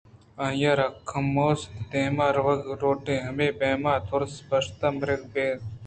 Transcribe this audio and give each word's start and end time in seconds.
آئی 0.45 0.63
ءَ 0.69 0.77
را 0.79 0.87
کموپشت 1.09 1.65
ءُدیمءَ 1.79 2.35
روگ 2.35 2.61
لوٹیت 2.79 3.23
ءُاے 3.27 3.47
بیم 3.59 3.83
ءُترس 3.93 4.33
ءَ 4.39 4.45
پشت 4.49 4.81
ءَ 4.87 4.95
مرگ 4.99 5.21
بہ 5.33 5.45
کنت 5.49 5.69